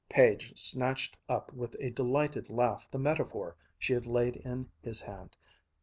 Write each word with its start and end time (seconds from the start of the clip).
Page 0.09 0.57
snatched 0.57 1.15
up 1.29 1.53
with 1.53 1.75
a 1.79 1.91
delighted 1.91 2.49
laugh 2.49 2.89
the 2.89 2.97
metaphor 2.97 3.55
she 3.77 3.93
had 3.93 4.07
laid 4.07 4.37
in 4.37 4.67
his 4.81 5.01
hand. 5.01 5.37